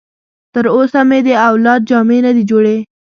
تر 0.53 0.65
اوسه 0.75 0.99
مې 1.09 1.19
د 1.27 1.29
اولاد 1.49 1.81
جامې 1.89 2.19
نه 2.25 2.31
دي 2.35 2.43
جوړې. 2.51 2.77